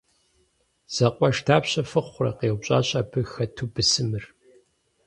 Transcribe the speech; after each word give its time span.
-Зэкъуэш 0.95 1.37
дапщэ 1.45 1.81
фыхъурэ?- 1.91 2.31
къеупщӀащ 2.37 2.89
абы 2.99 3.21
хэту 3.31 3.67
бысымыр. 3.73 4.23